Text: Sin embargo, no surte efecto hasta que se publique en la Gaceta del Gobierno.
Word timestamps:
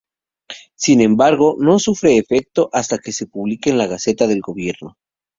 Sin 0.73 0.99
embargo, 1.01 1.57
no 1.59 1.77
surte 1.77 2.17
efecto 2.17 2.71
hasta 2.73 2.97
que 2.97 3.11
se 3.11 3.27
publique 3.27 3.69
en 3.69 3.77
la 3.77 3.85
Gaceta 3.85 4.25
del 4.25 4.41
Gobierno. 4.41 4.97